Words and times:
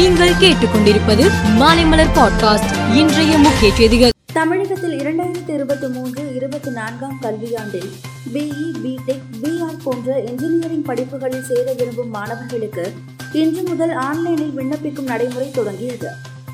நீங்கள் 0.00 0.32
கேட்டுக்கொண்டிருப்பது 0.32 1.30
மாலைமலர் 1.58 2.12
பாட்காஸ்ட் 2.14 2.94
இன்றைய 2.94 3.38
முக்கிய 3.38 3.74
செய்திகள். 3.74 4.10
தமிழகத்தில் 4.32 4.98
இரண்டாயிரத்தி 4.98 5.48
இருபத்தி 5.48 5.86
மூன்று 5.88 6.34
இருபத்தி 6.34 6.70
நான்காம் 6.70 7.18
கல்வியாண்டில் 7.22 7.90
பிஇ 8.34 8.72
பிடெக் 8.84 9.20
பிஆர் 9.42 9.78
போன்ற 9.84 10.20
இன்ஜினியரிங் 10.20 10.82
படிப்புகளில் 10.82 11.44
சேர 11.44 11.72
விரும்பும் 11.72 12.10
மாணவர்களுக்கு 12.10 12.92
இன்று 13.32 13.62
முதல் 13.62 13.92
ஆன்லைனில் 13.92 14.52
விண்ணப்பிக்கும் 14.56 15.02
நடைமுறை 15.02 15.50
தொடங்கியது. 15.50 16.08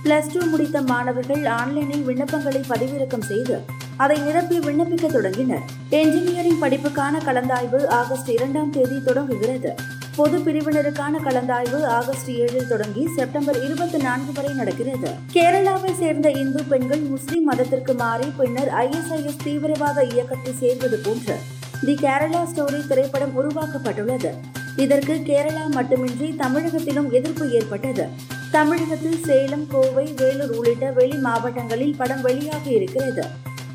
பிளஸ் 0.04 0.38
டூ 0.38 0.46
முடித்த 0.46 0.82
மாணவர்கள் 0.82 1.44
ஆன்லைனில் 1.44 2.08
விண்ணப்பங்களை 2.08 2.62
பதிவிறக்கம் 2.68 3.24
செய்து 3.24 3.60
அதை 3.96 4.16
நிரப்பி 4.18 4.58
விண்ணப்பிக்க 4.58 5.06
தொடங்கினர். 5.06 5.62
இன்ஜினியரிங் 5.90 6.62
படிப்புக்கான 6.62 7.18
கலந்தாய்வு 7.26 7.86
ஆகஸ்ட் 7.86 8.30
இரண்டாம் 8.30 8.70
தேதி 8.70 9.02
தொடங்குகிறது. 9.04 9.74
பொது 10.16 10.36
பிரிவினருக்கான 10.38 11.14
கலந்தாய்வு 11.24 11.78
ஆகஸ்ட் 11.96 12.30
ஏழில் 12.30 12.68
தொடங்கி 12.68 13.02
செப்டம்பர் 13.16 13.64
இருபத்தி 13.64 13.98
நான்கு 13.98 14.32
வரை 14.32 14.52
நடக்கிறது. 14.54 15.10
கேரளாவை 15.32 15.90
சேர்ந்த 15.98 16.30
இந்து 16.30 16.62
பெண்கள் 16.70 17.02
முஸ்லிம் 17.12 17.44
மதத்திற்கு 17.44 17.94
மாறி 17.94 18.28
பின்னர் 18.36 18.70
ஐஎஸ்ஐஎஸ் 18.82 19.42
தீவிரவாத 19.44 20.04
இயக்கத்தில் 20.04 20.58
சேர்வது 20.60 20.98
போன்று 20.98 21.36
தி 21.84 21.94
கேரளா 21.94 22.42
ஸ்டோரி 22.52 22.86
திரைப்படம் 22.86 23.34
உருவாக்கப்பட்டுள்ளது. 23.40 24.32
இதற்கு 24.76 25.14
கேரளா 25.14 25.66
மட்டுமின்றி 25.70 26.30
தமிழகத்திலும் 26.38 27.10
எதிர்ப்பு 27.10 27.50
ஏற்பட்டது. 27.50 28.06
தமிழகத்தில் 28.50 29.20
சேலம் 29.24 29.66
கோவை 29.66 30.06
வேலூர் 30.16 30.50
உள்ளிட்ட 30.50 30.90
வெளி 30.90 31.18
மாவட்டங்களில் 31.18 31.96
படம் 31.96 32.24
வெளியாக 32.24 32.66
இருக்கிறது. 32.78 33.26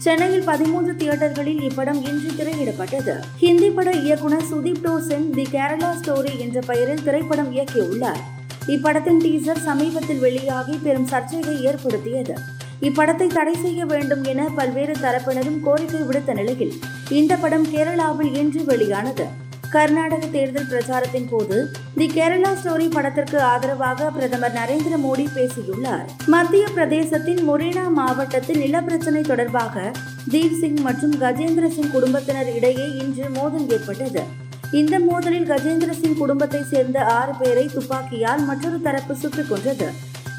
சென்னையில் 0.03 0.43
பதிமூன்று 0.43 0.93
தியேட்டர்களில் 0.93 1.59
இப்படம் 1.67 1.99
இன்று 2.09 2.29
திரையிடப்பட்டது. 2.37 3.15
ஹிந்தி 3.37 3.69
பட 3.69 3.91
இயக்குனர் 3.91 4.47
சுதீப் 4.51 4.81
டோசன் 4.81 5.29
தி 5.29 5.43
கேரளா 5.51 5.89
ஸ்டோரி 5.99 6.37
என்ற 6.37 6.59
பெயரில் 6.59 7.03
திரைப்படம் 7.03 7.55
இயக்கியுள்ளார். 7.55 8.21
இப்படத்தின் 8.67 9.21
டீசர் 9.25 9.61
சமீபத்தில் 9.61 10.19
வெளியாகி 10.19 10.79
பெரும் 10.83 11.07
சர்ச்சையை 11.07 11.63
ஏற்படுத்தியது. 11.63 12.35
இப்படத்தை 12.81 13.27
தடை 13.27 13.55
செய்ய 13.55 13.85
வேண்டும் 13.85 14.23
என 14.23 14.49
பல்வேறு 14.55 14.93
தரப்பினரும் 14.93 15.59
கோரிக்கை 15.59 16.01
விடுத்த 16.01 16.33
நிலையில் 16.33 16.73
இந்த 17.09 17.35
படம் 17.35 17.67
கேரளாவில் 17.67 18.35
இன்று 18.37 18.63
வெளியானது. 18.65 19.40
கர்நாடக 19.71 20.25
தேர்தல் 20.25 20.65
பிரச்சாரத்தின் 20.65 21.27
போது 21.29 21.71
தி 21.95 22.11
கேரளா 22.15 22.49
ஸ்டோரி 22.63 22.91
படத்திற்கு 22.91 23.41
ஆதரவாக 23.41 24.09
பிரதமர் 24.11 24.53
நரேந்திர 24.53 24.95
மோடி 25.03 25.27
பேசியுள்ளார். 25.33 26.05
மத்திய 26.25 26.67
பிரதேசத்தின் 26.75 27.49
மொரேனா 27.49 27.91
மாவட்டத்தில் 27.91 28.61
நிலப்பிரச்சினை 28.61 29.21
தொடர்பாக 29.21 29.91
தீப் 30.29 30.57
சிங் 30.59 30.79
மற்றும் 30.81 31.21
கஜேந்திர 31.21 31.69
சிங் 31.69 31.91
குடும்பத்தினர் 31.91 32.55
இடையே 32.55 32.85
இன்று 32.97 33.29
மோதல் 33.29 33.69
ஏற்பட்டது. 33.69 34.23
இந்த 34.71 34.99
மோதலில் 34.99 35.49
கஜேந்திர 35.49 35.91
சிங் 35.91 36.17
குடும்பத்தை 36.17 36.63
சேர்ந்த 36.63 37.03
ஆறு 37.03 37.31
பேரை 37.39 37.69
துப்பாக்கியால் 37.73 38.45
மற்றொரு 38.45 38.81
தரப்பு 38.81 39.15
சுட்டுக் 39.15 39.49
கொன்றது. 39.49 39.89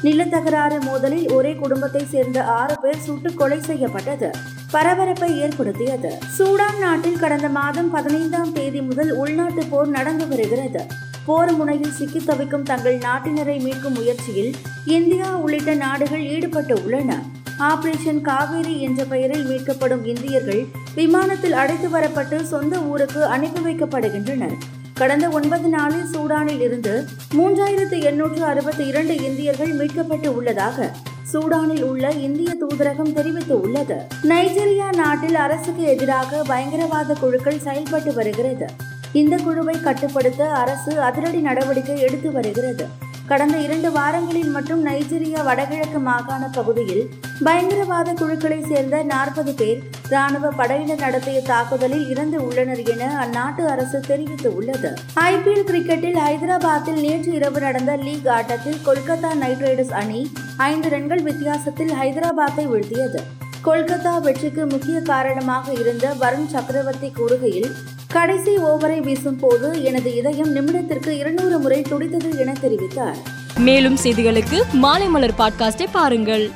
நிலத்தகராறு 0.03 0.79
மோதலில் 0.79 1.33
ஒரே 1.33 1.53
குடும்பத்தை 1.53 2.05
சேர்ந்த 2.05 2.43
ஆறு 2.43 2.75
பேர் 2.79 2.99
சுட்டு 2.99 3.33
கொலை 3.33 3.61
செய்யப்பட்டது. 3.61 4.31
பரபரப்பை 4.73 5.29
ஏற்படுத்தியது. 5.39 6.11
சூடான் 6.37 6.79
நாட்டில் 6.79 7.19
கடந்த 7.19 7.49
மாதம் 7.49 7.89
பதினைந்தாம் 7.89 8.53
தேதி 8.53 8.81
முதல் 8.81 9.11
உள்நாட்டு 9.11 9.63
போர் 9.71 9.89
நடந்து 9.89 10.27
வருகிறது. 10.27 10.81
போர் 11.25 11.51
முனையில் 11.55 11.95
சிக்கி 11.97 12.19
தவிக்கும் 12.19 12.63
தங்கள் 12.63 12.97
நாட்டினரை 12.97 13.57
மீட்கும் 13.65 13.97
முயற்சியில் 13.99 14.51
இந்தியா 14.85 15.29
உள்ளிட்ட 15.43 15.73
நாடுகள் 15.73 16.23
ஈடுபட்டு 16.29 16.75
உள்ளன. 16.85 17.11
ஆபரேஷன் 17.59 18.21
காவேரி 18.21 18.81
என்ற 18.81 19.03
பெயரில் 19.03 19.45
மீட்கப்படும் 19.49 20.05
இந்தியர்கள் 20.05 20.61
விமானத்தில் 20.95 21.57
அழைத்து 21.61 21.89
வரப்பட்டு 21.89 22.43
சொந்த 22.43 22.77
ஊருக்கு 22.91 23.25
அனுப்பி 23.25 23.61
வைக்கப்படுகின்றனர். 23.67 24.57
கடந்த 25.01 25.29
ஒன்பது 25.29 25.67
நாளில் 25.69 26.09
சூடானில் 26.13 26.61
இருந்து 26.67 26.93
மூன்றாயிரத்து 27.37 27.97
எண்ணூற்று 28.01 28.43
அறுபத்தி 28.43 28.85
இரண்டு 28.85 29.15
இந்தியர்கள் 29.29 29.73
மீட்கப்பட்டு 29.77 30.27
உள்ளதாக 30.27 30.91
சூடானில் 31.33 31.83
உள்ள 31.83 32.11
இந்திய 32.11 32.55
தூதரகம் 32.59 33.13
தெரிவித்து 33.13 33.61
உள்ளது. 33.61 33.95
நைஜீரியா 34.23 34.95
நாட்டில் 34.95 35.35
அரசுக்கு 35.35 35.83
எதிராக 35.83 36.41
பயங்கரவாத 36.47 37.13
குழுக்கள் 37.13 37.59
செயல்பட்டு 37.59 38.13
வருகிறது. 38.13 38.65
இந்த 39.13 39.35
குழுவை 39.35 39.79
கட்டுப்படுத்த 39.79 40.51
அரசு 40.51 41.01
அதிரடி 41.01 41.37
நடவடிக்கை 41.37 41.99
எடுத்து 41.99 42.31
வருகிறது. 42.31 42.87
கடந்த 43.29 43.57
இரண்டு 43.57 43.91
வாரங்களில் 43.91 44.49
மட்டும் 44.49 44.85
நைஜீரியா 44.85 45.41
வடகிழக்கு 45.43 45.99
மாகாண 45.99 46.47
பகுதியில் 46.47 47.03
பயங்கரவாத 47.43 48.13
குழுக்களை 48.13 48.57
சேர்ந்த 48.61 49.03
நாற்பது 49.03 49.53
பேர் 49.53 49.79
ராணுவ 50.09 50.51
படையினர் 50.51 50.99
நடத்திய 50.99 51.41
தாக்குதலில் 51.41 52.09
இறந்து 52.09 52.37
உள்ளனர் 52.45 52.81
என 52.85 53.03
அந்நாட்டு 53.23 53.63
அரசு 53.65 53.99
தெரிவித்து 53.99 54.55
உள்ளது 54.55 54.91
ஐபிஎல் 55.21 55.65
கிரிக்கெட்டில் 55.69 56.19
ஹைதராபாத்தில் 56.25 56.99
நேற்று 56.99 57.31
இரவு 57.31 57.59
நடந்த 57.59 57.95
லீக் 57.95 58.27
ஆட்டத்தில் 58.27 58.83
கொல்கத்தா 58.85 59.31
நைட் 59.35 59.59
ரைடர்ஸ் 59.59 59.95
அணி 60.01 60.21
ஐந்து 60.57 60.89
ரன்கள் 60.89 61.21
வித்தியாசத்தில் 61.21 61.93
ஹைதராபாத்தை 61.93 62.67
வீழ்த்தியது. 62.67 63.21
கொல்கத்தா 63.65 64.21
வெற்றிக்கு 64.21 64.65
முக்கிய 64.65 65.01
காரணமாக 65.01 65.73
இருந்த 65.73 66.15
வருண் 66.19 66.47
சக்கரவர்த்தி 66.47 67.11
கூறுகையில் 67.15 67.69
கடைசி 68.13 68.57
ஓவரை 68.57 68.99
வீசும் 68.99 69.39
போது 69.39 69.83
எனது 69.83 70.15
இதயம் 70.15 70.55
நிமிடத்திற்கு 70.55 71.09
இருநூறு 71.09 71.59
முறை 71.59 71.81
துடித்தது 71.81 72.37
என 72.37 72.53
தெரிவித்தார். 72.61 73.15
மேலும் 73.59 73.97
செய்திகளுக்கு 74.03 74.61
மாலை 74.73 75.07
மலர் 75.07 75.33
பாட்காஸ்டை 75.37 75.87
பாருங்கள். 75.91 76.49